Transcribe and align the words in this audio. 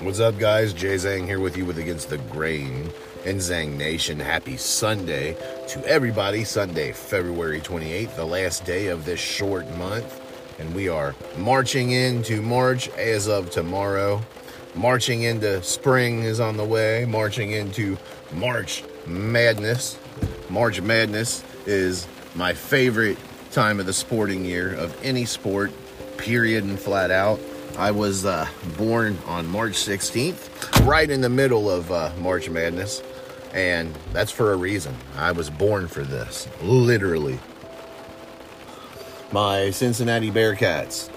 What's 0.00 0.20
up, 0.20 0.38
guys? 0.38 0.74
Jay 0.74 0.96
Zhang 0.96 1.24
here 1.24 1.40
with 1.40 1.56
you 1.56 1.64
with 1.64 1.78
Against 1.78 2.10
the 2.10 2.18
Grain 2.18 2.90
and 3.24 3.40
Zhang 3.40 3.78
Nation. 3.78 4.20
Happy 4.20 4.58
Sunday 4.58 5.38
to 5.68 5.82
everybody. 5.86 6.44
Sunday, 6.44 6.92
February 6.92 7.62
28th, 7.62 8.14
the 8.16 8.26
last 8.26 8.66
day 8.66 8.88
of 8.88 9.06
this 9.06 9.20
short 9.20 9.66
month. 9.78 10.20
And 10.58 10.74
we 10.74 10.90
are 10.90 11.14
marching 11.38 11.92
into 11.92 12.42
March 12.42 12.90
as 12.90 13.28
of 13.28 13.50
tomorrow. 13.50 14.20
Marching 14.74 15.22
into 15.22 15.62
spring 15.62 16.24
is 16.24 16.40
on 16.40 16.58
the 16.58 16.64
way. 16.64 17.06
Marching 17.06 17.52
into 17.52 17.96
March 18.34 18.84
Madness. 19.06 19.98
March 20.50 20.82
Madness 20.82 21.42
is 21.64 22.06
my 22.34 22.52
favorite 22.52 23.16
time 23.56 23.80
of 23.80 23.86
the 23.86 23.92
sporting 23.92 24.44
year 24.44 24.74
of 24.74 24.94
any 25.02 25.24
sport, 25.24 25.72
period 26.18 26.62
and 26.62 26.78
flat 26.78 27.10
out. 27.10 27.40
I 27.78 27.90
was 27.90 28.26
uh, 28.26 28.46
born 28.76 29.16
on 29.24 29.46
March 29.46 29.72
16th, 29.72 30.84
right 30.86 31.08
in 31.08 31.22
the 31.22 31.30
middle 31.30 31.70
of 31.70 31.90
uh, 31.90 32.12
March 32.20 32.50
Madness, 32.50 33.02
and 33.54 33.94
that's 34.12 34.30
for 34.30 34.52
a 34.52 34.56
reason. 34.56 34.94
I 35.16 35.32
was 35.32 35.48
born 35.48 35.88
for 35.88 36.02
this, 36.02 36.46
literally. 36.60 37.38
My 39.32 39.70
Cincinnati 39.70 40.30
Bearcats, 40.30 41.08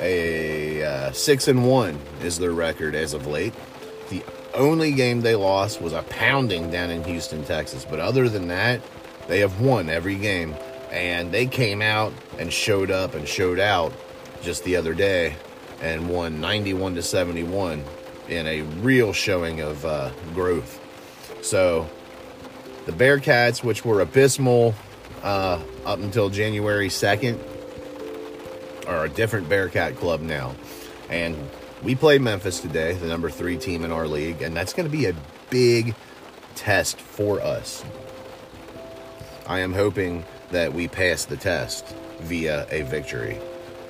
a 0.00 0.82
uh, 0.82 1.12
six 1.12 1.46
and 1.46 1.64
one 1.64 2.00
is 2.20 2.36
their 2.36 2.50
record 2.50 2.96
as 2.96 3.14
of 3.14 3.28
late. 3.28 3.54
The 4.08 4.24
only 4.54 4.90
game 4.90 5.20
they 5.20 5.36
lost 5.36 5.80
was 5.80 5.92
a 5.92 6.02
pounding 6.02 6.72
down 6.72 6.90
in 6.90 7.04
Houston, 7.04 7.44
Texas. 7.44 7.86
But 7.88 8.00
other 8.00 8.28
than 8.28 8.48
that, 8.48 8.80
they 9.28 9.38
have 9.38 9.60
won 9.60 9.88
every 9.88 10.16
game, 10.16 10.56
and 10.90 11.32
they 11.32 11.46
came 11.46 11.82
out 11.82 12.12
and 12.38 12.52
showed 12.52 12.90
up 12.90 13.14
and 13.14 13.26
showed 13.26 13.58
out 13.58 13.92
just 14.42 14.64
the 14.64 14.76
other 14.76 14.94
day 14.94 15.36
and 15.80 16.08
won 16.08 16.40
91 16.40 16.94
to 16.96 17.02
71 17.02 17.84
in 18.28 18.46
a 18.46 18.62
real 18.80 19.12
showing 19.12 19.60
of 19.60 19.84
uh, 19.84 20.10
growth. 20.34 20.78
So 21.42 21.88
the 22.86 22.92
Bearcats, 22.92 23.62
which 23.62 23.84
were 23.84 24.00
abysmal 24.00 24.74
uh, 25.22 25.60
up 25.84 25.98
until 25.98 26.28
January 26.28 26.88
2nd, 26.88 27.38
are 28.86 29.04
a 29.04 29.08
different 29.08 29.48
Bearcat 29.48 29.96
club 29.96 30.20
now. 30.20 30.54
And 31.08 31.36
we 31.82 31.94
play 31.94 32.18
Memphis 32.18 32.60
today, 32.60 32.94
the 32.94 33.06
number 33.06 33.30
three 33.30 33.56
team 33.56 33.84
in 33.84 33.92
our 33.92 34.06
league, 34.06 34.42
and 34.42 34.56
that's 34.56 34.72
going 34.72 34.88
to 34.88 34.96
be 34.96 35.06
a 35.06 35.14
big 35.48 35.94
test 36.54 37.00
for 37.00 37.40
us. 37.40 37.84
I 39.46 39.60
am 39.60 39.72
hoping 39.72 40.24
that 40.50 40.72
we 40.72 40.88
pass 40.88 41.24
the 41.24 41.36
test 41.36 41.86
via 42.20 42.66
a 42.70 42.82
victory 42.82 43.38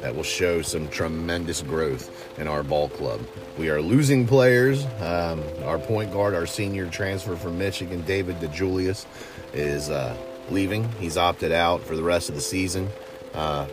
that 0.01 0.15
will 0.15 0.23
show 0.23 0.63
some 0.63 0.89
tremendous 0.89 1.63
growth 1.63 2.39
in 2.39 2.49
our 2.49 2.63
ball 2.63 2.89
club. 2.89 3.21
We 3.59 3.69
are 3.69 3.83
losing 3.83 4.27
players. 4.27 4.85
Um, 5.01 5.43
our 5.65 5.79
point 5.79 6.13
guard, 6.13 6.35
our 6.35 6.47
senior 6.47 6.89
transfer 6.89 7.37
from 7.37 7.59
Michigan, 7.59 8.03
David 8.03 8.37
DeJulius, 8.37 9.07
is 9.53 9.91
uh, 9.91 10.17
leaving. 10.51 10.91
He's 10.93 11.17
opted 11.17 11.53
out 11.53 11.83
for 11.83 11.97
the 11.97 12.03
rest 12.03 12.29
of 12.29 12.35
the 12.35 12.41
season 12.41 12.89
uh, 13.35 13.67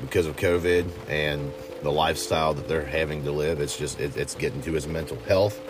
because 0.00 0.26
of 0.26 0.36
COVID 0.36 0.90
and 1.08 1.52
the 1.82 1.92
lifestyle 1.92 2.54
that 2.54 2.66
they're 2.66 2.84
having 2.84 3.22
to 3.24 3.32
live. 3.32 3.60
It's 3.60 3.76
just 3.76 4.00
it, 4.00 4.16
it's 4.16 4.34
getting 4.34 4.62
to 4.62 4.72
his 4.72 4.88
mental 4.88 5.18
health, 5.28 5.60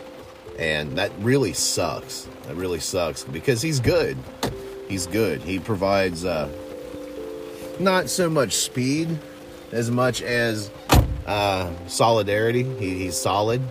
and 0.59 0.97
that 0.97 1.13
really 1.19 1.53
sucks. 1.53 2.27
That 2.47 2.57
really 2.57 2.81
sucks 2.81 3.25
because 3.25 3.61
he's 3.61 3.81
good. 3.81 4.17
He's 4.89 5.07
good. 5.07 5.43
He 5.43 5.59
provides 5.59 6.25
uh, 6.25 6.49
not 7.79 8.09
so 8.09 8.31
much 8.31 8.55
speed 8.55 9.19
as 9.73 9.91
much 9.91 10.23
as 10.23 10.71
uh, 11.27 11.71
solidarity. 11.87 12.63
He, 12.79 12.99
he's 12.99 13.17
solid. 13.17 13.63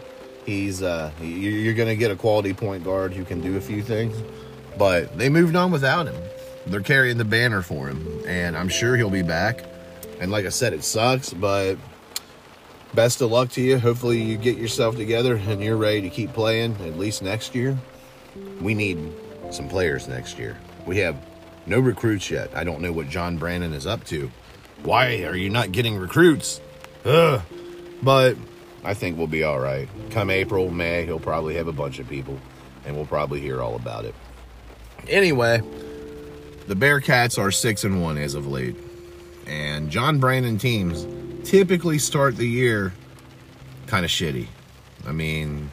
He's 0.45 0.81
uh, 0.81 1.11
you're 1.21 1.73
going 1.73 1.89
to 1.89 1.95
get 1.95 2.11
a 2.11 2.15
quality 2.15 2.53
point 2.53 2.83
guard 2.83 3.13
who 3.13 3.25
can 3.25 3.41
do 3.41 3.57
a 3.57 3.61
few 3.61 3.81
things, 3.81 4.15
but 4.77 5.17
they 5.17 5.27
moved 5.27 5.55
on 5.55 5.71
without 5.71 6.07
him. 6.07 6.15
They're 6.67 6.81
carrying 6.81 7.17
the 7.17 7.25
banner 7.25 7.61
for 7.61 7.87
him, 7.87 8.21
and 8.25 8.55
I'm 8.55 8.69
sure 8.69 8.95
he'll 8.95 9.09
be 9.09 9.23
back. 9.23 9.63
And 10.19 10.31
like 10.31 10.45
I 10.45 10.49
said, 10.49 10.73
it 10.73 10.83
sucks, 10.83 11.33
but 11.33 11.77
best 12.93 13.21
of 13.21 13.31
luck 13.31 13.49
to 13.51 13.61
you. 13.61 13.77
Hopefully, 13.77 14.21
you 14.21 14.37
get 14.37 14.57
yourself 14.57 14.95
together 14.95 15.35
and 15.35 15.61
you're 15.61 15.77
ready 15.77 16.01
to 16.01 16.09
keep 16.09 16.33
playing 16.33 16.75
at 16.81 16.97
least 16.97 17.21
next 17.21 17.55
year. 17.55 17.77
We 18.61 18.73
need 18.73 18.99
some 19.51 19.67
players 19.67 20.07
next 20.07 20.37
year. 20.37 20.57
We 20.87 20.97
have 20.99 21.17
no 21.67 21.79
recruits 21.79 22.31
yet. 22.31 22.49
I 22.55 22.63
don't 22.63 22.81
know 22.81 22.93
what 22.93 23.09
John 23.09 23.37
Brannen 23.37 23.73
is 23.73 23.85
up 23.85 24.05
to. 24.05 24.31
Why 24.83 25.23
are 25.23 25.35
you 25.35 25.49
not 25.49 25.71
getting 25.71 25.97
recruits? 25.97 26.61
Ugh. 27.05 27.41
But 28.01 28.37
I 28.83 28.93
think 28.93 29.17
we'll 29.17 29.27
be 29.27 29.43
all 29.43 29.59
right. 29.59 29.89
Come 30.11 30.29
April, 30.29 30.71
May, 30.71 31.05
he'll 31.05 31.19
probably 31.19 31.55
have 31.55 31.67
a 31.67 31.73
bunch 31.73 31.99
of 31.99 32.07
people, 32.07 32.39
and 32.85 32.95
we'll 32.95 33.05
probably 33.05 33.41
hear 33.41 33.61
all 33.61 33.75
about 33.75 34.05
it. 34.05 34.15
Anyway, 35.09 35.61
the 36.67 36.75
Bearcats 36.75 37.37
are 37.37 37.51
six 37.51 37.83
and 37.83 38.01
one 38.01 38.17
as 38.17 38.33
of 38.33 38.47
late, 38.47 38.75
and 39.45 39.89
John 39.89 40.19
Brannen 40.19 40.57
teams 40.57 41.05
typically 41.47 41.99
start 41.99 42.37
the 42.37 42.47
year 42.47 42.93
kind 43.87 44.05
of 44.05 44.11
shitty. 44.11 44.47
I 45.05 45.11
mean, 45.11 45.69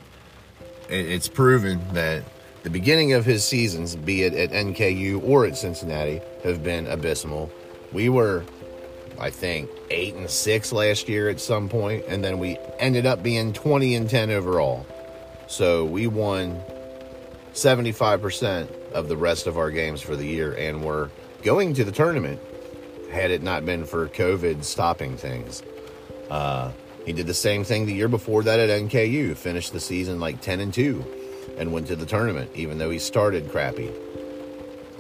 it's 0.89 1.29
proven 1.29 1.81
that 1.95 2.25
the 2.65 2.71
beginning 2.71 3.13
of 3.13 3.27
his 3.27 3.45
seasons, 3.45 3.95
be 3.95 4.23
it 4.23 4.33
at 4.33 4.51
NKU 4.51 5.23
or 5.23 5.45
at 5.45 5.57
Cincinnati, 5.57 6.23
have 6.45 6.65
been 6.65 6.87
abysmal. 6.87 7.53
We 7.93 8.09
were, 8.09 8.43
I 9.19 9.29
think, 9.29 9.69
eight 9.91 10.15
and 10.15 10.29
six 10.31 10.73
last 10.73 11.07
year 11.07 11.29
at 11.29 11.41
some 11.41 11.69
point, 11.69 12.07
and 12.09 12.25
then 12.25 12.39
we 12.39 12.57
ended 12.79 13.05
up 13.05 13.23
being 13.23 13.53
20 13.53 13.95
and 13.95 14.09
10 14.09 14.31
overall. 14.31 14.87
So 15.47 15.85
we 15.85 16.07
won 16.07 16.59
75% 17.53 18.93
of 18.93 19.09
the 19.09 19.17
rest 19.17 19.47
of 19.47 19.59
our 19.59 19.71
games 19.71 20.01
for 20.01 20.17
the 20.17 20.27
year, 20.27 20.55
and 20.55 20.83
we're 20.83 21.11
going 21.43 21.75
to 21.75 21.85
the 21.85 21.93
tournament 21.93 22.41
had 23.13 23.31
it 23.31 23.43
not 23.43 23.67
been 23.67 23.85
for 23.85 24.09
COVID 24.09 24.65
stopping 24.65 25.19
things. 25.19 25.63
Uh, 26.31 26.73
he 27.05 27.13
did 27.13 27.27
the 27.27 27.35
same 27.35 27.63
thing 27.63 27.85
the 27.85 27.93
year 27.93 28.09
before 28.09 28.43
that 28.43 28.59
at 28.59 28.71
NKU, 28.71 29.37
finished 29.37 29.75
the 29.75 29.81
season 29.81 30.19
like 30.19 30.41
10 30.41 30.61
and 30.61 30.73
2 30.73 31.24
and 31.59 31.73
went 31.73 31.87
to 31.89 31.97
the 31.97 32.07
tournament, 32.07 32.51
even 32.55 32.79
though 32.79 32.91
he 32.91 32.99
started 32.99 33.51
crappy. 33.51 33.91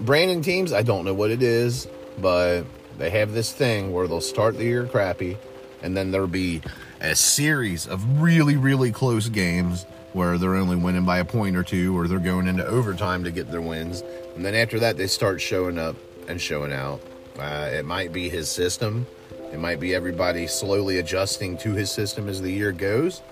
Brannen 0.00 0.43
teams, 0.43 0.72
I 0.72 0.82
don't 0.82 1.05
know 1.05 1.15
what 1.15 1.31
it 1.31 1.43
is, 1.43 1.87
but 2.19 2.65
they 2.99 3.10
have 3.10 3.32
this 3.32 3.53
thing 3.53 3.93
where 3.93 4.06
they'll 4.06 4.21
start 4.21 4.56
the 4.56 4.65
year 4.65 4.87
crappy, 4.87 5.37
and 5.82 5.97
then 5.97 6.10
there'll 6.10 6.27
be 6.27 6.62
a 7.00 7.15
series 7.15 7.87
of 7.87 8.21
really, 8.21 8.56
really 8.56 8.91
close 8.91 9.28
games 9.28 9.84
where 10.12 10.38
they're 10.38 10.55
only 10.55 10.77
winning 10.77 11.05
by 11.05 11.19
a 11.19 11.25
point 11.25 11.56
or 11.56 11.62
two, 11.62 11.97
or 11.97 12.06
they're 12.06 12.19
going 12.19 12.47
into 12.47 12.65
overtime 12.65 13.25
to 13.25 13.31
get 13.31 13.50
their 13.50 13.61
wins. 13.61 14.03
And 14.37 14.44
then 14.44 14.55
after 14.55 14.78
that, 14.81 14.97
they 14.97 15.09
start 15.09 15.41
showing 15.41 15.78
up 15.78 15.97
and 16.28 16.41
showing 16.41 16.72
out. 16.72 17.00
Uh, 17.38 17.69
it 17.72 17.84
might 17.84 18.12
be 18.12 18.28
his 18.28 18.49
system. 18.49 19.06
It 19.53 19.59
might 19.59 19.81
be 19.81 19.94
everybody 19.94 20.47
slowly 20.47 20.99
adjusting 20.99 21.59
to 21.59 21.72
his 21.72 21.91
system 21.91 22.28
as 22.28 22.41
the 22.41 22.50
year 22.50 22.72
goes. 22.72 23.22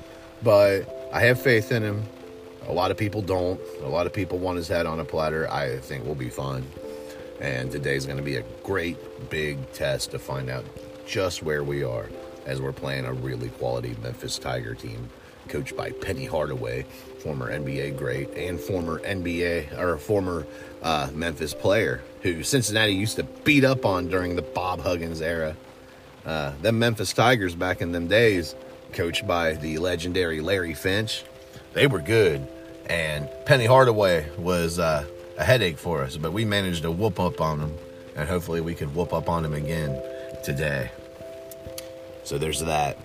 But 0.43 1.11
I 1.13 1.21
have 1.21 1.41
faith 1.41 1.71
in 1.71 1.83
him. 1.83 2.03
A 2.69 2.73
lot 2.73 2.91
of 2.91 2.97
people 2.97 3.23
don't. 3.23 3.61
A 3.83 3.89
lot 3.89 4.07
of 4.07 4.13
people 4.13 4.39
want 4.39 4.57
his 4.57 4.69
head 4.69 4.87
on 4.87 5.01
a 5.01 5.05
platter. 5.05 5.51
I 5.51 5.79
think 5.79 6.05
we'll 6.05 6.15
be 6.15 6.31
fine. 6.31 6.65
And 7.41 7.71
today's 7.71 8.07
going 8.07 8.19
to 8.19 8.23
be 8.23 8.37
a 8.37 8.45
great 8.63 8.97
big 9.31 9.73
test 9.73 10.13
to 10.13 10.19
find 10.19 10.49
out 10.49 10.65
just 11.07 11.43
where 11.43 11.65
we 11.65 11.83
are 11.83 12.09
as 12.47 12.61
we're 12.61 12.73
playing 12.73 13.05
a 13.05 13.13
really 13.13 13.49
quality 13.51 13.97
Memphis 14.03 14.39
Tiger 14.39 14.75
team 14.75 15.09
coached 15.49 15.77
by 15.77 15.91
Penny 15.91 16.25
Hardaway, 16.25 16.85
former 17.19 17.51
NBA 17.51 17.97
great 17.97 18.31
and 18.31 18.59
former 18.61 19.01
NBA 19.01 19.77
or 19.79 19.99
former 19.99 20.47
uh, 20.83 21.11
Memphis 21.13 21.53
player 21.53 22.03
who 22.23 22.43
Cincinnati 22.43 22.93
used 22.93 23.17
to 23.17 23.25
beat 23.25 23.65
up 23.65 23.85
on 23.85 24.09
during 24.09 24.37
the 24.37 24.43
Bob 24.43 24.81
Huggins 24.81 25.21
era. 25.21 25.57
Uh, 26.25 26.53
them 26.63 26.79
Memphis 26.79 27.13
Tigers 27.13 27.57
back 27.57 27.81
in 27.81 27.91
them 27.91 28.07
days, 28.07 28.55
coached 28.93 29.27
by 29.27 29.55
the 29.55 29.79
legendary 29.79 30.41
Larry 30.41 30.75
Finch, 30.75 31.25
they 31.75 31.87
were 31.87 32.01
good. 32.01 32.47
And 32.87 33.29
Penny 33.47 33.67
Hardaway 33.67 34.29
was 34.37 34.79
uh, 34.79 35.05
a 35.39 35.45
headache 35.45 35.79
for 35.79 36.03
us, 36.03 36.17
but 36.17 36.33
we 36.33 36.45
managed 36.45 36.83
to 36.83 36.91
whoop 36.91 37.19
up 37.21 37.41
on 37.41 37.61
them, 37.61 37.79
and 38.17 38.29
hopefully 38.29 38.61
we 38.61 38.75
could 38.75 38.95
whoop 38.95 39.13
up 39.13 39.29
on 39.29 39.43
them 39.43 39.55
again 39.55 40.01
today. 40.45 40.91
So 42.25 42.39
there's 42.39 42.61
that. 42.61 42.99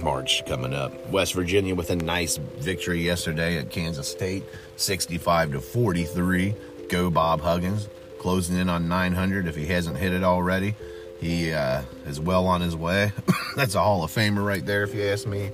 March 0.00 0.44
coming 0.46 0.74
up. 0.74 0.92
West 1.10 1.34
Virginia 1.34 1.74
with 1.74 1.90
a 1.90 1.96
nice 1.96 2.36
victory 2.36 3.00
yesterday 3.00 3.58
at 3.58 3.70
Kansas 3.70 4.08
State, 4.08 4.44
65 4.76 5.52
to 5.52 5.60
43. 5.60 6.54
Go 6.88 7.10
Bob 7.10 7.40
Huggins, 7.40 7.88
closing 8.18 8.56
in 8.56 8.68
on 8.68 8.88
900 8.88 9.48
if 9.48 9.56
he 9.56 9.66
hasn't 9.66 9.96
hit 9.96 10.12
it 10.12 10.22
already. 10.22 10.74
He 11.20 11.52
uh, 11.52 11.82
is 12.06 12.20
well 12.20 12.46
on 12.46 12.60
his 12.60 12.76
way. 12.76 13.12
That's 13.56 13.74
a 13.74 13.80
Hall 13.80 14.04
of 14.04 14.12
Famer 14.12 14.44
right 14.44 14.64
there, 14.64 14.84
if 14.84 14.94
you 14.94 15.02
ask 15.02 15.26
me. 15.26 15.50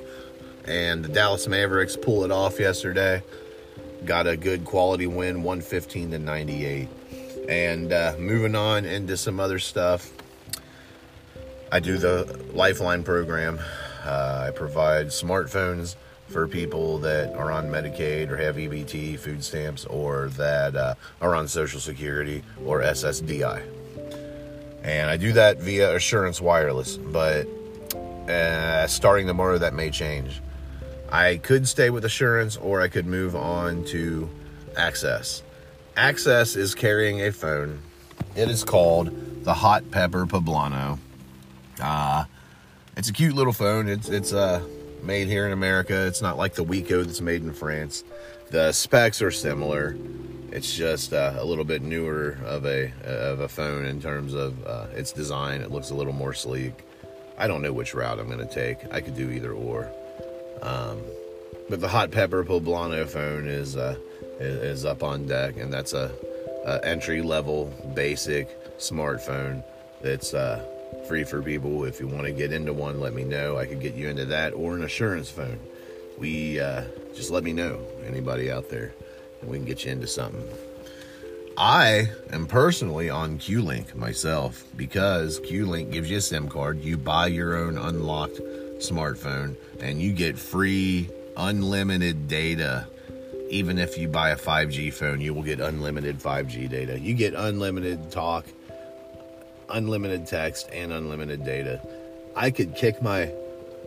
And 0.66 1.04
the 1.04 1.08
Dallas 1.08 1.46
Mavericks 1.46 1.96
pull 1.96 2.24
it 2.24 2.30
off 2.30 2.58
yesterday. 2.58 3.22
Got 4.04 4.26
a 4.26 4.36
good 4.36 4.64
quality 4.64 5.06
win, 5.06 5.42
115 5.42 6.12
to 6.12 6.18
98. 6.18 6.88
And 7.48 7.92
uh, 7.92 8.14
moving 8.18 8.54
on 8.54 8.84
into 8.84 9.16
some 9.16 9.40
other 9.40 9.58
stuff. 9.58 10.10
I 11.70 11.80
do 11.80 11.98
the 11.98 12.40
Lifeline 12.52 13.02
program. 13.02 13.58
Uh, 14.04 14.46
I 14.48 14.50
provide 14.56 15.08
smartphones 15.08 15.96
for 16.28 16.48
people 16.48 16.98
that 16.98 17.34
are 17.34 17.50
on 17.50 17.66
Medicaid 17.66 18.30
or 18.30 18.36
have 18.36 18.56
EBT, 18.56 19.18
food 19.18 19.44
stamps, 19.44 19.84
or 19.84 20.28
that 20.30 20.74
uh, 20.74 20.94
are 21.20 21.34
on 21.34 21.48
Social 21.48 21.80
Security 21.80 22.42
or 22.64 22.80
SSDI. 22.80 23.62
And 24.82 25.10
I 25.10 25.16
do 25.16 25.32
that 25.32 25.60
via 25.60 25.94
Assurance 25.96 26.40
Wireless, 26.40 26.96
but 26.96 27.46
uh, 28.28 28.86
starting 28.86 29.26
tomorrow, 29.26 29.58
that 29.58 29.74
may 29.74 29.90
change. 29.90 30.40
I 31.14 31.36
could 31.36 31.68
stay 31.68 31.90
with 31.90 32.04
Assurance 32.04 32.56
or 32.56 32.80
I 32.80 32.88
could 32.88 33.06
move 33.06 33.36
on 33.36 33.84
to 33.84 34.28
Access. 34.76 35.44
Access 35.96 36.56
is 36.56 36.74
carrying 36.74 37.20
a 37.20 37.30
phone. 37.30 37.82
It 38.34 38.50
is 38.50 38.64
called 38.64 39.44
the 39.44 39.54
Hot 39.54 39.88
Pepper 39.92 40.26
Poblano. 40.26 40.98
Uh, 41.80 42.24
it's 42.96 43.08
a 43.08 43.12
cute 43.12 43.36
little 43.36 43.52
phone. 43.52 43.88
It's 43.88 44.08
it's 44.08 44.32
uh, 44.32 44.66
made 45.04 45.28
here 45.28 45.46
in 45.46 45.52
America. 45.52 46.04
It's 46.04 46.20
not 46.20 46.36
like 46.36 46.54
the 46.54 46.64
Wiko 46.64 47.06
that's 47.06 47.20
made 47.20 47.42
in 47.42 47.52
France. 47.52 48.02
The 48.50 48.72
specs 48.72 49.22
are 49.22 49.30
similar. 49.30 49.96
It's 50.50 50.74
just 50.74 51.12
uh, 51.12 51.36
a 51.38 51.44
little 51.44 51.64
bit 51.64 51.82
newer 51.82 52.38
of 52.44 52.66
a 52.66 52.92
of 53.04 53.38
a 53.38 53.46
phone 53.46 53.84
in 53.84 54.02
terms 54.02 54.34
of 54.34 54.66
uh, 54.66 54.86
its 54.96 55.12
design. 55.12 55.60
It 55.60 55.70
looks 55.70 55.90
a 55.90 55.94
little 55.94 56.12
more 56.12 56.34
sleek. 56.34 56.74
I 57.38 57.46
don't 57.46 57.62
know 57.62 57.72
which 57.72 57.94
route 57.94 58.18
I'm 58.18 58.26
going 58.26 58.44
to 58.44 58.52
take. 58.52 58.92
I 58.92 59.00
could 59.00 59.14
do 59.14 59.30
either 59.30 59.52
or. 59.52 59.92
Um, 60.64 61.00
but 61.68 61.80
the 61.80 61.88
Hot 61.88 62.10
Pepper 62.10 62.44
Poblano 62.44 63.06
phone 63.06 63.46
is 63.46 63.76
uh, 63.76 63.96
is 64.40 64.84
up 64.84 65.02
on 65.02 65.26
deck, 65.26 65.56
and 65.56 65.72
that's 65.72 65.92
a, 65.92 66.10
a 66.66 66.84
entry 66.84 67.22
level 67.22 67.66
basic 67.94 68.48
smartphone 68.78 69.62
that's 70.02 70.34
uh, 70.34 70.64
free 71.06 71.24
for 71.24 71.42
people. 71.42 71.84
If 71.84 72.00
you 72.00 72.06
want 72.06 72.24
to 72.24 72.32
get 72.32 72.52
into 72.52 72.72
one, 72.72 73.00
let 73.00 73.14
me 73.14 73.24
know. 73.24 73.56
I 73.56 73.66
could 73.66 73.80
get 73.80 73.94
you 73.94 74.08
into 74.08 74.24
that 74.26 74.52
or 74.54 74.74
an 74.74 74.82
assurance 74.82 75.30
phone. 75.30 75.58
We 76.18 76.60
uh, 76.60 76.84
just 77.14 77.30
let 77.30 77.44
me 77.44 77.52
know 77.52 77.80
anybody 78.06 78.50
out 78.50 78.68
there, 78.70 78.94
and 79.40 79.50
we 79.50 79.58
can 79.58 79.66
get 79.66 79.84
you 79.84 79.92
into 79.92 80.06
something. 80.06 80.46
I 81.56 82.10
am 82.30 82.46
personally 82.46 83.08
on 83.10 83.38
QLink 83.38 83.94
myself 83.94 84.64
because 84.76 85.38
QLink 85.40 85.92
gives 85.92 86.10
you 86.10 86.16
a 86.16 86.20
SIM 86.20 86.48
card. 86.48 86.80
You 86.80 86.96
buy 86.96 87.28
your 87.28 87.56
own 87.56 87.78
unlocked 87.78 88.40
smartphone 88.90 89.56
and 89.80 90.00
you 90.00 90.12
get 90.12 90.38
free 90.38 91.08
unlimited 91.36 92.28
data. 92.28 92.86
Even 93.50 93.78
if 93.78 93.98
you 93.98 94.08
buy 94.08 94.30
a 94.30 94.36
5G 94.36 94.92
phone, 94.92 95.20
you 95.20 95.34
will 95.34 95.42
get 95.42 95.60
unlimited 95.60 96.18
5G 96.18 96.68
data. 96.68 96.98
You 96.98 97.14
get 97.14 97.34
unlimited 97.34 98.10
talk, 98.10 98.46
unlimited 99.68 100.26
text, 100.26 100.68
and 100.72 100.92
unlimited 100.92 101.44
data. 101.44 101.80
I 102.34 102.50
could 102.50 102.74
kick 102.74 103.02
my 103.02 103.32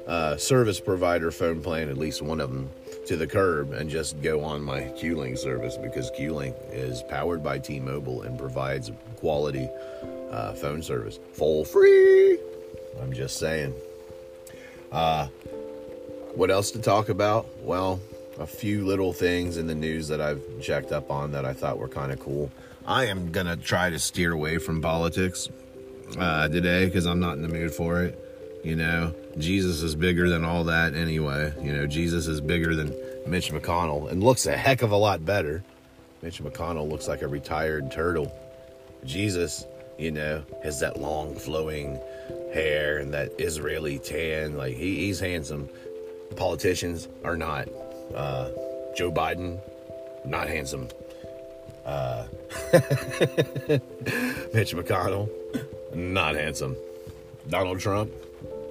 uh, 0.07 0.37
service 0.37 0.79
provider 0.79 1.31
phone 1.31 1.61
plan, 1.61 1.89
at 1.89 1.97
least 1.97 2.21
one 2.21 2.39
of 2.39 2.51
them, 2.51 2.69
to 3.07 3.15
the 3.15 3.27
curb 3.27 3.71
and 3.71 3.89
just 3.89 4.21
go 4.21 4.43
on 4.43 4.61
my 4.61 4.81
Q-Link 4.97 5.37
service 5.37 5.77
because 5.77 6.11
Q-Link 6.11 6.55
is 6.71 7.03
powered 7.03 7.41
by 7.41 7.57
T-Mobile 7.57 8.23
and 8.23 8.37
provides 8.37 8.91
quality 9.17 9.69
uh, 10.29 10.53
phone 10.53 10.83
service 10.83 11.19
full 11.33 11.63
free. 11.63 12.37
I'm 13.01 13.13
just 13.13 13.39
saying. 13.39 13.73
Uh, 14.91 15.27
what 16.35 16.51
else 16.51 16.71
to 16.71 16.79
talk 16.79 17.09
about? 17.09 17.47
Well, 17.61 17.99
a 18.39 18.47
few 18.47 18.85
little 18.85 19.13
things 19.13 19.57
in 19.57 19.67
the 19.67 19.75
news 19.75 20.07
that 20.09 20.21
I've 20.21 20.41
checked 20.61 20.91
up 20.91 21.09
on 21.09 21.31
that 21.31 21.45
I 21.45 21.53
thought 21.53 21.79
were 21.79 21.87
kind 21.87 22.11
of 22.11 22.19
cool. 22.19 22.51
I 22.85 23.05
am 23.05 23.31
gonna 23.31 23.57
try 23.57 23.89
to 23.89 23.99
steer 23.99 24.31
away 24.31 24.59
from 24.59 24.81
politics 24.81 25.49
uh, 26.17 26.47
today 26.47 26.85
because 26.85 27.05
I'm 27.05 27.19
not 27.19 27.33
in 27.33 27.41
the 27.41 27.49
mood 27.49 27.73
for 27.73 28.03
it. 28.03 28.23
You 28.63 28.75
know, 28.75 29.13
Jesus 29.37 29.81
is 29.81 29.95
bigger 29.95 30.29
than 30.29 30.43
all 30.43 30.63
that 30.65 30.93
anyway. 30.93 31.53
You 31.61 31.73
know, 31.73 31.87
Jesus 31.87 32.27
is 32.27 32.41
bigger 32.41 32.75
than 32.75 32.95
Mitch 33.25 33.51
McConnell 33.51 34.09
and 34.09 34.23
looks 34.23 34.45
a 34.45 34.55
heck 34.55 34.81
of 34.81 34.91
a 34.91 34.95
lot 34.95 35.25
better. 35.25 35.63
Mitch 36.21 36.41
McConnell 36.41 36.89
looks 36.89 37.07
like 37.07 37.21
a 37.21 37.27
retired 37.27 37.91
turtle. 37.91 38.31
Jesus, 39.05 39.65
you 39.97 40.11
know, 40.11 40.43
has 40.63 40.79
that 40.79 40.99
long 40.99 41.35
flowing 41.35 41.99
hair 42.53 42.97
and 42.97 43.13
that 43.13 43.31
Israeli 43.37 43.99
tan. 43.99 44.57
Like 44.57 44.75
he, 44.75 44.97
he's 44.97 45.19
handsome. 45.19 45.69
Politicians 46.35 47.07
are 47.23 47.37
not. 47.37 47.67
Uh, 48.13 48.49
Joe 48.95 49.11
Biden, 49.11 49.59
not 50.25 50.47
handsome. 50.47 50.87
Uh, 51.85 52.25
Mitch 54.53 54.75
McConnell, 54.75 55.29
not 55.95 56.35
handsome. 56.35 56.75
Donald 57.49 57.79
Trump, 57.79 58.11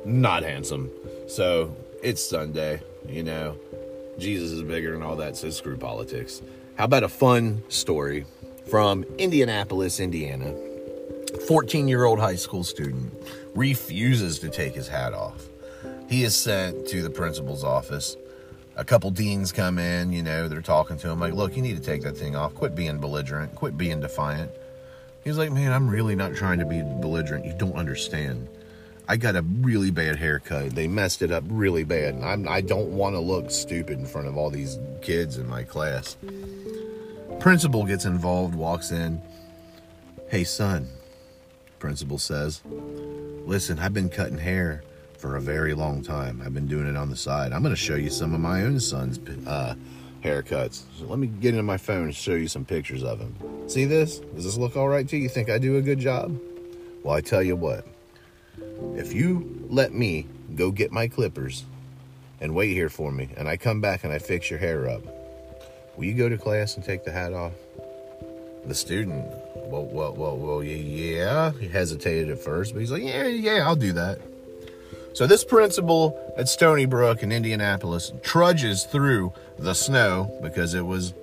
not 0.04 0.42
handsome. 0.42 0.90
So 1.28 1.74
it's 2.02 2.22
Sunday, 2.22 2.80
you 3.08 3.22
know. 3.22 3.56
Jesus 4.18 4.50
is 4.50 4.62
bigger 4.62 4.94
and 4.94 5.02
all 5.02 5.16
that, 5.16 5.36
so 5.36 5.50
screw 5.50 5.76
politics. 5.76 6.40
How 6.76 6.84
about 6.84 7.04
a 7.04 7.08
fun 7.08 7.62
story 7.68 8.24
from 8.70 9.04
Indianapolis, 9.18 10.00
Indiana? 10.00 10.54
14 11.36 11.88
year 11.88 12.04
old 12.04 12.18
high 12.18 12.36
school 12.36 12.64
student 12.64 13.12
refuses 13.54 14.38
to 14.40 14.48
take 14.48 14.74
his 14.74 14.88
hat 14.88 15.12
off. 15.12 15.46
He 16.08 16.24
is 16.24 16.34
sent 16.34 16.86
to 16.88 17.02
the 17.02 17.10
principal's 17.10 17.64
office. 17.64 18.16
A 18.76 18.84
couple 18.84 19.10
deans 19.10 19.52
come 19.52 19.78
in, 19.78 20.12
you 20.12 20.22
know, 20.22 20.48
they're 20.48 20.60
talking 20.60 20.98
to 20.98 21.08
him 21.08 21.18
like, 21.18 21.32
look, 21.32 21.56
you 21.56 21.62
need 21.62 21.76
to 21.76 21.82
take 21.82 22.02
that 22.02 22.16
thing 22.16 22.36
off. 22.36 22.54
Quit 22.54 22.74
being 22.74 22.98
belligerent. 22.98 23.54
Quit 23.54 23.78
being 23.78 24.00
defiant. 24.00 24.50
He's 25.24 25.38
like, 25.38 25.50
man, 25.50 25.72
I'm 25.72 25.88
really 25.88 26.14
not 26.14 26.34
trying 26.34 26.58
to 26.58 26.66
be 26.66 26.82
belligerent. 26.82 27.44
You 27.44 27.54
don't 27.58 27.74
understand. 27.74 28.48
I 29.08 29.16
got 29.16 29.36
a 29.36 29.42
really 29.42 29.90
bad 29.90 30.16
haircut. 30.16 30.74
They 30.74 30.88
messed 30.88 31.22
it 31.22 31.30
up 31.30 31.44
really 31.48 31.84
bad. 31.84 32.20
I'm, 32.22 32.48
I 32.48 32.60
don't 32.60 32.90
want 32.90 33.14
to 33.14 33.20
look 33.20 33.50
stupid 33.50 33.98
in 33.98 34.06
front 34.06 34.26
of 34.26 34.36
all 34.36 34.50
these 34.50 34.78
kids 35.00 35.38
in 35.38 35.48
my 35.48 35.62
class. 35.62 36.16
Principal 37.40 37.84
gets 37.84 38.04
involved, 38.04 38.54
walks 38.54 38.90
in. 38.90 39.22
Hey, 40.28 40.44
son, 40.44 40.88
principal 41.78 42.18
says, 42.18 42.62
listen, 43.44 43.78
I've 43.78 43.94
been 43.94 44.08
cutting 44.08 44.38
hair 44.38 44.82
for 45.18 45.36
a 45.36 45.40
very 45.40 45.74
long 45.74 46.02
time. 46.02 46.42
I've 46.44 46.54
been 46.54 46.66
doing 46.66 46.86
it 46.86 46.96
on 46.96 47.10
the 47.10 47.16
side. 47.16 47.52
I'm 47.52 47.62
going 47.62 47.74
to 47.74 47.80
show 47.80 47.94
you 47.94 48.10
some 48.10 48.34
of 48.34 48.40
my 48.40 48.62
own 48.62 48.80
son's 48.80 49.18
uh, 49.46 49.74
haircuts. 50.22 50.82
So 50.98 51.06
let 51.06 51.18
me 51.18 51.26
get 51.26 51.50
into 51.50 51.62
my 51.62 51.76
phone 51.78 52.04
and 52.04 52.14
show 52.14 52.34
you 52.34 52.48
some 52.48 52.64
pictures 52.64 53.02
of 53.02 53.20
him. 53.20 53.34
See 53.68 53.84
this? 53.84 54.18
Does 54.18 54.44
this 54.44 54.56
look 54.56 54.76
all 54.76 54.88
right 54.88 55.08
to 55.08 55.16
you? 55.16 55.24
You 55.24 55.28
think 55.28 55.50
I 55.50 55.58
do 55.58 55.76
a 55.76 55.82
good 55.82 55.98
job? 55.98 56.38
Well, 57.02 57.14
I 57.14 57.20
tell 57.20 57.42
you 57.42 57.56
what. 57.56 57.86
If 58.94 59.12
you 59.12 59.66
let 59.68 59.92
me 59.92 60.26
go 60.54 60.70
get 60.70 60.92
my 60.92 61.08
clippers 61.08 61.64
and 62.40 62.54
wait 62.54 62.72
here 62.72 62.88
for 62.88 63.12
me, 63.12 63.28
and 63.36 63.48
I 63.48 63.56
come 63.56 63.80
back 63.80 64.04
and 64.04 64.12
I 64.12 64.18
fix 64.18 64.50
your 64.50 64.58
hair 64.58 64.88
up, 64.88 65.02
will 65.96 66.04
you 66.04 66.14
go 66.14 66.28
to 66.28 66.36
class 66.36 66.76
and 66.76 66.84
take 66.84 67.04
the 67.04 67.12
hat 67.12 67.32
off? 67.32 67.52
The 68.66 68.74
student, 68.74 69.24
well, 69.66 69.84
well, 69.84 70.12
well, 70.14 70.36
well, 70.36 70.62
yeah. 70.62 71.52
He 71.52 71.68
hesitated 71.68 72.30
at 72.30 72.38
first, 72.38 72.72
but 72.72 72.80
he's 72.80 72.90
like, 72.90 73.02
yeah, 73.02 73.26
yeah, 73.26 73.66
I'll 73.66 73.76
do 73.76 73.92
that. 73.94 74.20
So 75.12 75.26
this 75.26 75.44
principal 75.44 76.34
at 76.36 76.48
Stony 76.48 76.84
Brook 76.84 77.22
in 77.22 77.32
Indianapolis 77.32 78.12
trudges 78.22 78.84
through 78.84 79.32
the 79.58 79.74
snow 79.74 80.30
because 80.42 80.74
it 80.74 80.84
was 80.84 81.14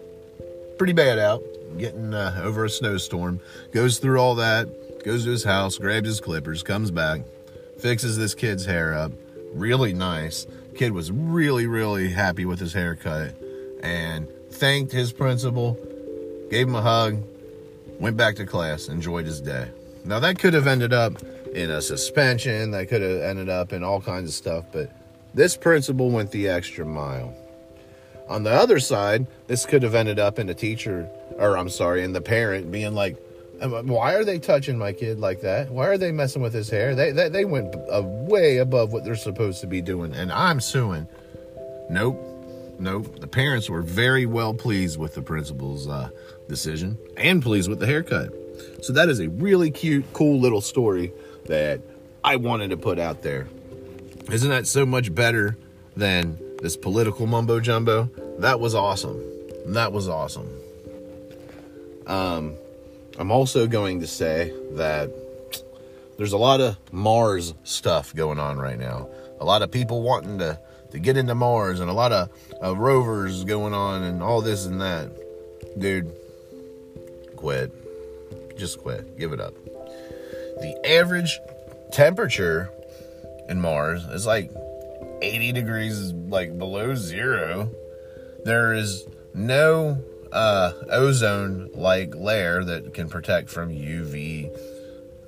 pretty 0.78 0.94
bad 0.94 1.20
out, 1.20 1.44
getting 1.78 2.14
uh, 2.14 2.42
over 2.44 2.66
a 2.66 2.70
snowstorm. 2.70 3.40
Goes 3.72 4.00
through 4.00 4.20
all 4.20 4.36
that, 4.36 5.04
goes 5.04 5.26
to 5.26 5.30
his 5.30 5.44
house, 5.44 5.78
grabs 5.78 6.08
his 6.08 6.20
clippers, 6.20 6.64
comes 6.64 6.90
back, 6.90 7.22
fixes 7.78 8.18
this 8.18 8.34
kid's 8.34 8.66
hair 8.66 8.96
up. 8.96 9.12
Really 9.54 9.94
nice. 9.94 10.48
Kid 10.76 10.92
was 10.92 11.12
really, 11.12 11.68
really 11.68 12.10
happy 12.10 12.46
with 12.46 12.60
his 12.60 12.74
haircut 12.74 13.36
and 13.84 14.28
thanked 14.50 14.92
his 14.92 15.14
principal, 15.14 15.78
gave 16.50 16.68
him 16.68 16.74
a 16.74 16.82
hug, 16.82 17.22
went 18.04 18.18
back 18.18 18.36
to 18.36 18.46
class, 18.46 18.90
enjoyed 18.90 19.26
his 19.26 19.40
day. 19.40 19.66
Now, 20.04 20.20
that 20.20 20.38
could 20.38 20.54
have 20.54 20.68
ended 20.68 20.92
up 20.92 21.24
in 21.56 21.72
a 21.72 21.82
suspension, 21.82 22.72
that 22.72 22.90
could 22.90 23.02
have 23.02 23.22
ended 23.22 23.48
up 23.48 23.72
in 23.72 23.82
all 23.82 24.02
kinds 24.02 24.28
of 24.28 24.36
stuff, 24.36 24.66
but 24.74 24.92
this 25.34 25.56
principal 25.56 26.10
went 26.10 26.30
the 26.32 26.50
extra 26.50 26.86
mile. 26.86 27.34
On 28.28 28.44
the 28.44 28.52
other 28.52 28.82
side, 28.82 29.26
this 29.48 29.66
could 29.66 29.84
have 29.84 29.96
ended 29.96 30.20
up 30.20 30.38
in 30.38 30.50
a 30.50 30.54
teacher, 30.54 31.10
or 31.38 31.58
I'm 31.58 31.70
sorry, 31.70 32.04
in 32.04 32.12
the 32.12 32.20
parent 32.20 32.70
being 32.74 32.94
like, 32.94 33.16
why 33.62 34.16
are 34.16 34.26
they 34.26 34.38
touching 34.38 34.78
my 34.78 34.92
kid 34.92 35.18
like 35.20 35.40
that? 35.40 35.70
Why 35.70 35.88
are 35.88 35.98
they 35.98 36.12
messing 36.12 36.42
with 36.42 36.54
his 36.54 36.70
hair? 36.70 36.96
They, 36.96 37.14
they, 37.14 37.30
they 37.30 37.46
went 37.46 37.74
way 38.28 38.58
above 38.58 38.92
what 38.92 39.06
they're 39.06 39.16
supposed 39.16 39.62
to 39.62 39.68
be 39.68 39.82
doing, 39.82 40.14
and 40.14 40.30
I'm 40.30 40.60
suing. 40.60 41.08
Nope. 41.90 42.33
Nope. 42.80 43.20
The 43.20 43.28
parents 43.28 43.70
were 43.70 43.82
very 43.82 44.26
well 44.26 44.54
pleased 44.54 44.98
with 44.98 45.16
the 45.16 45.22
principal's 45.22 45.88
uh, 45.88 46.10
decision 46.48 46.98
and 47.18 47.42
pleased 47.42 47.70
with 47.70 47.80
the 47.80 47.86
haircut. 47.86 48.34
So 48.82 48.94
that 48.94 49.10
is 49.10 49.20
a 49.20 49.30
really 49.30 49.72
cute, 49.72 50.06
cool 50.14 50.40
little 50.40 50.62
story 50.62 51.14
that 51.46 51.82
I 52.24 52.36
wanted 52.38 52.70
to 52.70 52.78
put 52.78 53.00
out 53.00 53.22
there. 53.22 53.48
Isn't 54.32 54.50
that 54.50 54.68
so 54.68 54.86
much 54.86 55.14
better 55.14 55.58
than 55.96 56.38
this 56.62 56.78
political 56.78 57.28
mumbo 57.28 57.60
jumbo? 57.60 58.10
That 58.40 58.60
was 58.60 58.76
awesome. 58.76 59.22
That 59.68 59.92
was 59.92 60.08
awesome. 60.08 60.50
Um, 62.08 62.56
I'm 63.18 63.32
also 63.32 63.68
going 63.68 64.02
to 64.02 64.08
say 64.08 64.54
that 64.72 65.12
there's 66.18 66.34
a 66.34 66.38
lot 66.38 66.62
of 66.62 66.78
Mars 66.92 67.54
stuff 67.64 68.14
going 68.16 68.40
on 68.40 68.58
right 68.58 68.78
now. 68.78 69.10
A 69.40 69.46
lot 69.46 69.62
of 69.62 69.72
people 69.72 70.02
wanting 70.02 70.40
to 70.40 70.60
to 70.94 71.00
get 71.00 71.18
into 71.18 71.34
Mars, 71.34 71.80
and 71.80 71.90
a 71.90 71.94
lot 71.94 72.12
of 72.12 72.78
rovers 72.78 73.44
going 73.44 73.74
on, 73.74 74.04
and 74.04 74.22
all 74.22 74.42
this 74.42 74.66
and 74.66 74.80
that. 74.80 75.12
Dude, 75.78 76.16
quit. 77.36 77.72
Just 78.58 78.78
quit. 78.78 79.18
Give 79.18 79.34
it 79.34 79.42
up. 79.42 79.56
The 79.66 80.80
average 80.86 81.40
temperature 81.92 82.70
in 83.50 83.60
Mars 83.60 84.06
is 84.06 84.28
like 84.28 84.52
80 85.24 85.52
degrees, 85.52 86.14
like 86.14 86.58
below 86.60 86.94
zero. 86.94 87.72
There 88.46 88.74
is 88.74 89.08
no 89.34 89.98
uh, 90.32 90.74
ozone 90.92 91.72
like 91.74 92.14
layer 92.14 92.64
that 92.64 92.94
can 92.94 93.10
protect 93.10 93.50
from 93.50 93.70
UV, 93.72 94.56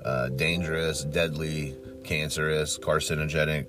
uh, 0.04 0.28
dangerous, 0.28 1.02
deadly, 1.02 1.74
cancerous, 2.04 2.78
carcinogenic 2.78 3.66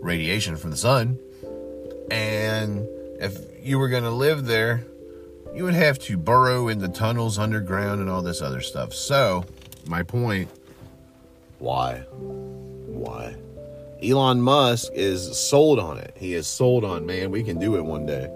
radiation 0.00 0.56
from 0.56 0.70
the 0.70 0.76
sun. 0.76 1.18
And 2.10 2.86
if 3.20 3.36
you 3.62 3.78
were 3.78 3.88
going 3.88 4.04
to 4.04 4.10
live 4.10 4.46
there, 4.46 4.84
you 5.54 5.64
would 5.64 5.74
have 5.74 5.98
to 6.00 6.16
burrow 6.16 6.68
in 6.68 6.78
the 6.78 6.88
tunnels 6.88 7.38
underground 7.38 8.00
and 8.00 8.08
all 8.08 8.22
this 8.22 8.40
other 8.40 8.60
stuff. 8.60 8.94
So, 8.94 9.44
my 9.86 10.02
point 10.02 10.48
why? 11.60 11.98
Why? 12.08 13.36
Elon 14.02 14.40
Musk 14.40 14.90
is 14.94 15.38
sold 15.38 15.78
on 15.78 15.98
it. 15.98 16.16
He 16.16 16.32
is 16.32 16.46
sold 16.46 16.84
on, 16.84 17.04
man, 17.04 17.30
we 17.30 17.42
can 17.42 17.58
do 17.58 17.76
it 17.76 17.82
one 17.82 18.06
day. 18.06 18.30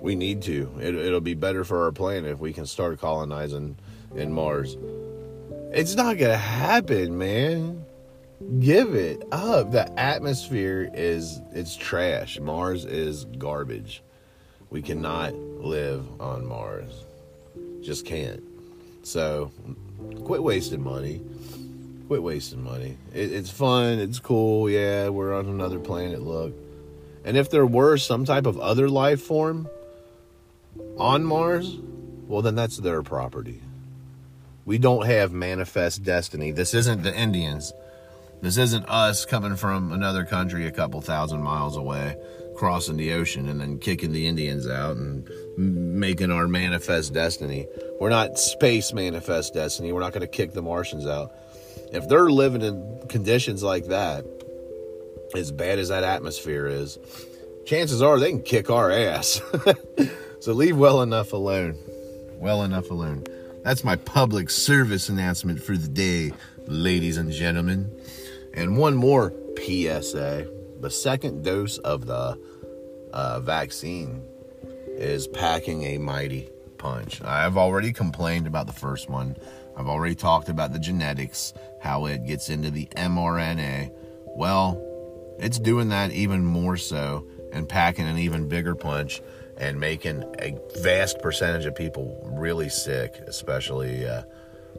We 0.00 0.14
need 0.14 0.40
to. 0.42 0.70
It, 0.80 0.94
it'll 0.94 1.20
be 1.20 1.34
better 1.34 1.62
for 1.62 1.84
our 1.84 1.92
planet 1.92 2.30
if 2.30 2.38
we 2.38 2.54
can 2.54 2.64
start 2.64 2.98
colonizing 2.98 3.76
in 4.16 4.32
Mars. 4.32 4.78
It's 5.72 5.94
not 5.94 6.16
going 6.16 6.32
to 6.32 6.38
happen, 6.38 7.18
man. 7.18 7.84
Give 8.58 8.94
it 8.94 9.22
up. 9.32 9.70
The 9.70 9.98
atmosphere 9.98 10.90
is 10.94 11.40
it's 11.52 11.76
trash. 11.76 12.40
Mars 12.40 12.86
is 12.86 13.26
garbage. 13.26 14.02
We 14.70 14.80
cannot 14.80 15.34
live 15.34 16.06
on 16.20 16.46
Mars. 16.46 17.04
Just 17.82 18.06
can't. 18.06 18.42
So, 19.02 19.52
quit 20.24 20.42
wasting 20.42 20.82
money. 20.82 21.20
Quit 22.06 22.22
wasting 22.22 22.64
money. 22.64 22.96
It, 23.12 23.32
it's 23.32 23.50
fun. 23.50 23.98
It's 23.98 24.18
cool. 24.18 24.70
Yeah, 24.70 25.10
we're 25.10 25.34
on 25.34 25.46
another 25.46 25.78
planet. 25.78 26.22
Look. 26.22 26.54
And 27.24 27.36
if 27.36 27.50
there 27.50 27.66
were 27.66 27.98
some 27.98 28.24
type 28.24 28.46
of 28.46 28.58
other 28.58 28.88
life 28.88 29.20
form 29.20 29.68
on 30.96 31.24
Mars, 31.24 31.76
well, 32.26 32.40
then 32.40 32.54
that's 32.54 32.78
their 32.78 33.02
property. 33.02 33.60
We 34.64 34.78
don't 34.78 35.04
have 35.04 35.32
manifest 35.32 36.04
destiny. 36.04 36.52
This 36.52 36.72
isn't 36.72 37.02
the 37.02 37.14
Indians. 37.14 37.72
This 38.42 38.56
isn't 38.56 38.88
us 38.88 39.26
coming 39.26 39.56
from 39.56 39.92
another 39.92 40.24
country 40.24 40.66
a 40.66 40.70
couple 40.70 41.00
thousand 41.02 41.42
miles 41.42 41.76
away, 41.76 42.16
crossing 42.56 42.96
the 42.96 43.12
ocean 43.12 43.48
and 43.48 43.60
then 43.60 43.78
kicking 43.78 44.12
the 44.12 44.26
Indians 44.26 44.66
out 44.66 44.96
and 44.96 45.28
making 45.56 46.30
our 46.30 46.48
manifest 46.48 47.12
destiny. 47.12 47.66
We're 48.00 48.08
not 48.08 48.38
space 48.38 48.94
manifest 48.94 49.52
destiny. 49.52 49.92
We're 49.92 50.00
not 50.00 50.12
going 50.12 50.22
to 50.22 50.26
kick 50.26 50.52
the 50.52 50.62
Martians 50.62 51.06
out. 51.06 51.32
If 51.92 52.08
they're 52.08 52.30
living 52.30 52.62
in 52.62 53.02
conditions 53.08 53.62
like 53.62 53.86
that, 53.86 54.24
as 55.34 55.52
bad 55.52 55.78
as 55.78 55.88
that 55.88 56.02
atmosphere 56.02 56.66
is, 56.66 56.98
chances 57.66 58.00
are 58.00 58.18
they 58.18 58.30
can 58.30 58.42
kick 58.42 58.70
our 58.70 58.90
ass. 58.90 59.42
so 60.40 60.52
leave 60.52 60.78
well 60.78 61.02
enough 61.02 61.34
alone. 61.34 61.76
Well 62.38 62.62
enough 62.62 62.90
alone. 62.90 63.24
That's 63.62 63.84
my 63.84 63.96
public 63.96 64.48
service 64.48 65.10
announcement 65.10 65.62
for 65.62 65.76
the 65.76 65.88
day, 65.88 66.32
ladies 66.66 67.18
and 67.18 67.30
gentlemen. 67.30 67.92
And 68.54 68.76
one 68.76 68.96
more 68.96 69.32
PSA 69.56 70.46
the 70.80 70.90
second 70.90 71.44
dose 71.44 71.78
of 71.78 72.06
the 72.06 72.40
uh, 73.12 73.40
vaccine 73.40 74.22
is 74.86 75.26
packing 75.28 75.82
a 75.84 75.98
mighty 75.98 76.48
punch. 76.78 77.22
I've 77.22 77.56
already 77.56 77.92
complained 77.92 78.46
about 78.46 78.66
the 78.66 78.72
first 78.72 79.10
one. 79.10 79.36
I've 79.76 79.88
already 79.88 80.14
talked 80.14 80.48
about 80.48 80.72
the 80.72 80.78
genetics, 80.78 81.52
how 81.80 82.06
it 82.06 82.26
gets 82.26 82.48
into 82.48 82.70
the 82.70 82.86
mRNA. 82.96 83.92
Well, 84.36 84.82
it's 85.38 85.58
doing 85.58 85.90
that 85.90 86.12
even 86.12 86.44
more 86.44 86.76
so 86.76 87.26
and 87.52 87.68
packing 87.68 88.06
an 88.06 88.18
even 88.18 88.48
bigger 88.48 88.74
punch 88.74 89.20
and 89.58 89.78
making 89.78 90.22
a 90.38 90.58
vast 90.78 91.20
percentage 91.20 91.66
of 91.66 91.74
people 91.74 92.18
really 92.32 92.70
sick, 92.70 93.14
especially 93.26 94.06
uh, 94.06 94.22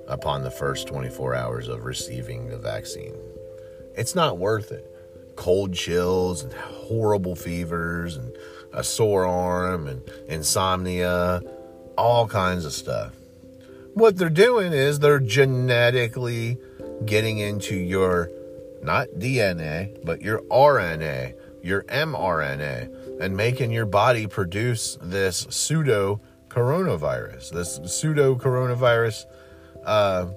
upon 0.08 0.42
the 0.42 0.52
first 0.52 0.88
24 0.88 1.36
hours 1.36 1.68
of 1.68 1.86
receiving 1.86 2.50
the 2.50 2.58
vaccine. 2.58 3.14
It's 3.96 4.16
not 4.16 4.38
worth 4.38 4.72
it. 4.72 4.88
Cold 5.36 5.74
chills 5.74 6.44
and 6.44 6.54
horrible 6.54 7.36
fevers 7.36 8.18
and 8.18 8.32
a 8.74 8.84
sore 8.84 9.26
arm 9.26 9.88
and 9.88 10.02
insomnia, 10.28 11.42
all 11.98 12.28
kinds 12.28 12.66
of 12.66 12.74
stuff. 12.74 13.14
What 13.94 14.18
they're 14.18 14.30
doing 14.30 14.72
is 14.72 15.00
they're 15.00 15.20
genetically 15.20 16.58
getting 17.06 17.40
into 17.40 17.76
your 17.76 18.30
not 18.82 19.08
DNA, 19.18 20.04
but 20.04 20.22
your 20.22 20.42
RNA, 20.44 21.36
your 21.62 21.84
mRNA, 21.84 23.20
and 23.22 23.36
making 23.36 23.72
your 23.72 23.86
body 23.86 24.28
produce 24.28 24.98
this 25.02 25.46
pseudo 25.50 26.22
coronavirus, 26.48 27.52
this 27.52 27.80
pseudo 27.86 28.36
coronavirus 28.36 29.26
uh, 29.86 30.28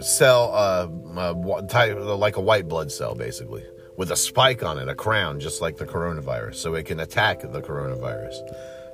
cell, 0.00 0.52
uh, 0.54 1.62
type, 1.62 1.96
like 1.98 2.36
a 2.36 2.40
white 2.40 2.68
blood 2.68 2.90
cell, 2.92 3.14
basically, 3.14 3.64
with 3.96 4.10
a 4.10 4.16
spike 4.16 4.62
on 4.62 4.78
it, 4.78 4.88
a 4.88 4.94
crown, 4.94 5.40
just 5.40 5.60
like 5.60 5.76
the 5.76 5.86
coronavirus, 5.86 6.56
so 6.56 6.74
it 6.74 6.86
can 6.86 7.00
attack 7.00 7.40
the 7.40 7.60
coronavirus. 7.60 8.36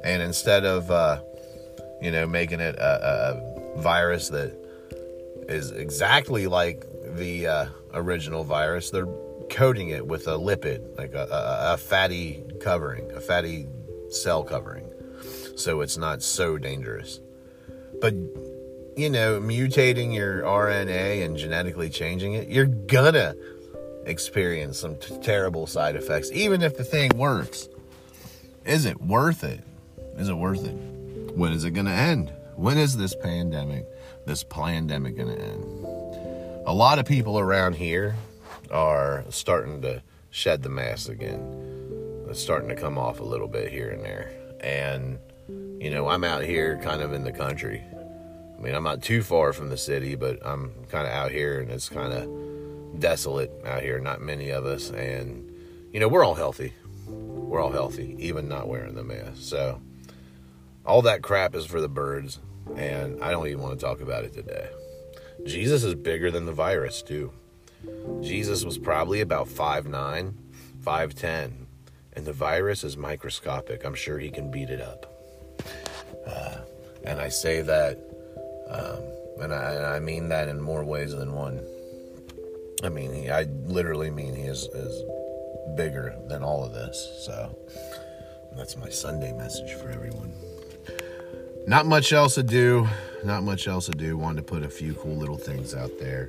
And 0.02 0.22
instead 0.22 0.64
of, 0.64 0.90
uh, 0.90 1.20
you 2.00 2.10
know, 2.10 2.26
making 2.26 2.60
it 2.60 2.76
a, 2.76 3.40
a, 3.76 3.80
virus 3.80 4.28
that 4.28 4.56
is 5.48 5.72
exactly 5.72 6.46
like 6.46 6.84
the 7.16 7.46
uh, 7.46 7.66
original 7.92 8.44
virus, 8.44 8.90
they're 8.90 9.08
coating 9.50 9.88
it 9.88 10.06
with 10.06 10.26
a 10.28 10.38
lipid, 10.38 10.96
like 10.96 11.12
a, 11.12 11.26
a, 11.30 11.74
a 11.74 11.76
fatty 11.76 12.42
covering, 12.60 13.10
a 13.12 13.20
fatty 13.20 13.66
cell 14.10 14.44
covering, 14.44 14.88
so 15.56 15.80
it's 15.80 15.96
not 15.96 16.22
so 16.22 16.56
dangerous. 16.56 17.20
But 18.00 18.14
you 18.96 19.10
know, 19.10 19.40
mutating 19.40 20.14
your 20.14 20.42
RNA 20.42 21.24
and 21.24 21.36
genetically 21.36 21.90
changing 21.90 22.34
it, 22.34 22.48
you're 22.48 22.66
gonna 22.66 23.34
experience 24.06 24.78
some 24.78 24.96
t- 24.96 25.16
terrible 25.22 25.66
side 25.66 25.96
effects, 25.96 26.30
even 26.32 26.62
if 26.62 26.76
the 26.76 26.84
thing 26.84 27.10
works. 27.16 27.68
Is 28.64 28.86
it 28.86 29.00
worth 29.00 29.42
it? 29.42 29.60
Is 30.16 30.28
it 30.28 30.34
worth 30.34 30.64
it? 30.64 30.74
When 31.36 31.52
is 31.52 31.64
it 31.64 31.72
gonna 31.72 31.90
end? 31.90 32.32
When 32.54 32.78
is 32.78 32.96
this 32.96 33.14
pandemic, 33.16 33.84
this 34.26 34.44
pandemic 34.44 35.16
gonna 35.16 35.34
end? 35.34 35.64
A 36.66 36.72
lot 36.72 36.98
of 36.98 37.04
people 37.04 37.38
around 37.38 37.74
here 37.74 38.14
are 38.70 39.24
starting 39.30 39.82
to 39.82 40.02
shed 40.30 40.62
the 40.62 40.68
mask 40.68 41.08
again. 41.08 42.26
It's 42.28 42.40
starting 42.40 42.68
to 42.68 42.76
come 42.76 42.96
off 42.96 43.20
a 43.20 43.24
little 43.24 43.48
bit 43.48 43.70
here 43.70 43.90
and 43.90 44.04
there. 44.04 44.32
And, 44.60 45.18
you 45.80 45.90
know, 45.90 46.08
I'm 46.08 46.24
out 46.24 46.42
here 46.42 46.78
kind 46.82 47.02
of 47.02 47.12
in 47.12 47.24
the 47.24 47.32
country 47.32 47.82
I 48.64 48.66
mean, 48.68 48.76
I'm 48.76 48.82
not 48.82 49.02
too 49.02 49.22
far 49.22 49.52
from 49.52 49.68
the 49.68 49.76
city, 49.76 50.14
but 50.14 50.38
I'm 50.42 50.72
kind 50.88 51.06
of 51.06 51.12
out 51.12 51.30
here 51.30 51.60
and 51.60 51.70
it's 51.70 51.90
kind 51.90 52.14
of 52.14 52.98
desolate 52.98 53.52
out 53.66 53.82
here. 53.82 54.00
Not 54.00 54.22
many 54.22 54.48
of 54.48 54.64
us. 54.64 54.88
And, 54.88 55.52
you 55.92 56.00
know, 56.00 56.08
we're 56.08 56.24
all 56.24 56.32
healthy. 56.32 56.72
We're 57.06 57.60
all 57.60 57.72
healthy, 57.72 58.16
even 58.18 58.48
not 58.48 58.66
wearing 58.66 58.94
the 58.94 59.04
mask. 59.04 59.34
So, 59.40 59.82
all 60.86 61.02
that 61.02 61.20
crap 61.20 61.54
is 61.54 61.66
for 61.66 61.78
the 61.78 61.90
birds. 61.90 62.40
And 62.74 63.22
I 63.22 63.32
don't 63.32 63.46
even 63.48 63.60
want 63.60 63.78
to 63.78 63.84
talk 63.84 64.00
about 64.00 64.24
it 64.24 64.32
today. 64.32 64.70
Jesus 65.44 65.84
is 65.84 65.94
bigger 65.94 66.30
than 66.30 66.46
the 66.46 66.52
virus, 66.52 67.02
too. 67.02 67.34
Jesus 68.22 68.64
was 68.64 68.78
probably 68.78 69.20
about 69.20 69.46
5'9, 69.46 70.32
5'10. 70.82 71.52
And 72.14 72.24
the 72.24 72.32
virus 72.32 72.82
is 72.82 72.96
microscopic. 72.96 73.84
I'm 73.84 73.94
sure 73.94 74.18
he 74.18 74.30
can 74.30 74.50
beat 74.50 74.70
it 74.70 74.80
up. 74.80 75.04
Uh, 76.26 76.56
and 77.04 77.20
I 77.20 77.28
say 77.28 77.60
that 77.60 78.13
um, 78.68 78.98
and, 79.40 79.52
I, 79.52 79.96
I 79.96 79.98
mean 80.00 80.28
that 80.28 80.48
in 80.48 80.60
more 80.60 80.84
ways 80.84 81.12
than 81.12 81.34
one. 81.34 81.60
I 82.82 82.88
mean, 82.88 83.12
he, 83.12 83.30
I 83.30 83.46
literally 83.64 84.10
mean 84.10 84.34
he 84.34 84.42
is, 84.42 84.64
is 84.74 85.04
bigger 85.76 86.14
than 86.28 86.42
all 86.42 86.64
of 86.64 86.72
this. 86.72 87.24
So 87.24 87.56
that's 88.56 88.76
my 88.76 88.88
Sunday 88.88 89.32
message 89.32 89.72
for 89.74 89.90
everyone. 89.90 90.32
Not 91.66 91.86
much 91.86 92.12
else 92.12 92.34
to 92.34 92.42
do. 92.42 92.88
Not 93.24 93.42
much 93.42 93.66
else 93.66 93.86
to 93.86 93.92
do. 93.92 94.18
Wanted 94.18 94.46
to 94.46 94.52
put 94.52 94.62
a 94.62 94.68
few 94.68 94.94
cool 94.94 95.16
little 95.16 95.38
things 95.38 95.74
out 95.74 95.98
there. 95.98 96.28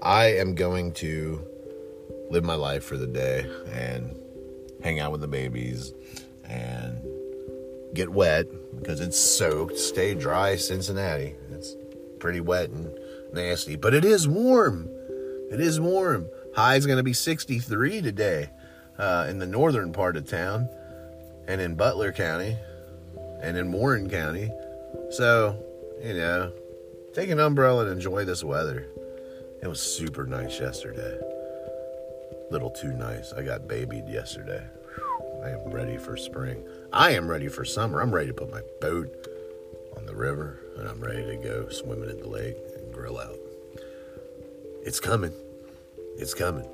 I 0.00 0.26
am 0.34 0.54
going 0.54 0.92
to 0.94 1.44
live 2.30 2.44
my 2.44 2.54
life 2.54 2.84
for 2.84 2.96
the 2.96 3.06
day 3.06 3.46
and 3.72 4.14
hang 4.82 5.00
out 5.00 5.10
with 5.10 5.20
the 5.20 5.28
babies 5.28 5.92
and 6.44 7.04
get 7.94 8.10
wet 8.10 8.46
because 8.78 9.00
it's 9.00 9.18
soaked. 9.18 9.78
Stay 9.78 10.14
dry, 10.14 10.56
Cincinnati. 10.56 11.34
It's 11.50 11.76
pretty 12.18 12.40
wet 12.40 12.70
and 12.70 12.90
nasty, 13.32 13.76
but 13.76 13.94
it 13.94 14.04
is 14.04 14.28
warm. 14.28 14.88
It 15.50 15.60
is 15.60 15.80
warm. 15.80 16.28
High 16.54 16.76
is 16.76 16.86
going 16.86 16.98
to 16.98 17.02
be 17.02 17.12
63 17.12 18.02
today 18.02 18.50
uh, 18.98 19.26
in 19.28 19.38
the 19.38 19.46
northern 19.46 19.92
part 19.92 20.16
of 20.16 20.28
town 20.28 20.68
and 21.46 21.60
in 21.60 21.74
Butler 21.74 22.12
County 22.12 22.56
and 23.42 23.56
in 23.56 23.72
Warren 23.72 24.10
County. 24.10 24.50
So, 25.10 25.62
you 26.02 26.14
know, 26.14 26.52
take 27.14 27.30
an 27.30 27.40
umbrella 27.40 27.84
and 27.84 27.92
enjoy 27.92 28.24
this 28.24 28.44
weather. 28.44 28.86
It 29.62 29.68
was 29.68 29.80
super 29.80 30.26
nice 30.26 30.60
yesterday. 30.60 31.18
Little 32.50 32.70
too 32.70 32.92
nice. 32.92 33.32
I 33.32 33.42
got 33.42 33.68
babied 33.68 34.08
yesterday. 34.08 34.64
I 35.42 35.50
am 35.50 35.70
ready 35.70 35.96
for 35.96 36.16
spring. 36.16 36.62
I 36.92 37.12
am 37.12 37.28
ready 37.28 37.48
for 37.48 37.64
summer. 37.64 38.00
I'm 38.00 38.12
ready 38.12 38.28
to 38.28 38.34
put 38.34 38.50
my 38.50 38.62
boat 38.80 39.08
on 39.96 40.06
the 40.06 40.14
river 40.14 40.60
and 40.76 40.88
I'm 40.88 41.00
ready 41.00 41.24
to 41.24 41.36
go 41.36 41.68
swimming 41.68 42.10
in 42.10 42.18
the 42.18 42.28
lake 42.28 42.56
and 42.76 42.92
grill 42.92 43.18
out. 43.18 43.38
It's 44.84 45.00
coming. 45.00 45.32
It's 46.16 46.34
coming. 46.34 46.66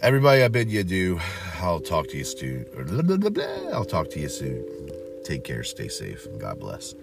Everybody, 0.00 0.42
I 0.42 0.48
bid 0.48 0.70
you 0.70 0.80
adieu. 0.80 1.20
I'll 1.60 1.80
talk 1.80 2.08
to 2.08 2.16
you 2.16 2.24
soon. 2.24 2.66
I'll 3.72 3.84
talk 3.84 4.10
to 4.10 4.20
you 4.20 4.28
soon. 4.28 4.64
Take 5.24 5.44
care, 5.44 5.64
stay 5.64 5.88
safe, 5.88 6.26
and 6.26 6.40
God 6.40 6.60
bless. 6.60 6.94